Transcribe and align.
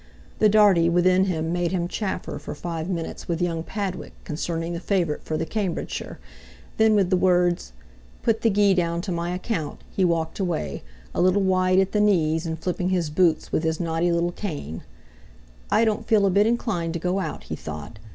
The 0.39 0.49
Dartie 0.49 0.89
within 0.89 1.25
him 1.25 1.53
made 1.53 1.71
him 1.71 1.87
chaffer 1.87 2.39
for 2.39 2.55
five 2.55 2.89
minutes 2.89 3.27
with 3.27 3.39
young 3.39 3.61
Padwick 3.61 4.13
concerning 4.23 4.73
the 4.73 4.79
favourite 4.79 5.21
for 5.21 5.37
the 5.37 5.45
Cambridgeshire; 5.45 6.17
then 6.77 6.95
with 6.95 7.11
the 7.11 7.17
words, 7.17 7.71
"Put 8.23 8.41
the 8.41 8.49
gee 8.49 8.73
down 8.73 9.01
to 9.01 9.11
my 9.11 9.29
account," 9.31 9.83
he 9.91 10.03
walked 10.03 10.39
away, 10.39 10.81
a 11.13 11.21
little 11.21 11.43
wide 11.43 11.77
at 11.77 11.91
the 11.91 12.01
knees, 12.01 12.47
and 12.47 12.57
flipping 12.57 12.89
his 12.89 13.11
boots 13.11 13.51
with 13.51 13.61
his 13.61 13.79
knotty 13.79 14.11
little 14.11 14.31
cane. 14.31 14.81
"I 15.69 15.85
don't 15.85 16.07
feel 16.07 16.25
a 16.25 16.31
bit 16.31 16.47
inclined 16.47 16.93
to 16.93 16.99
go 16.99 17.19
out," 17.19 17.43
he 17.43 17.55
thought. 17.55 17.99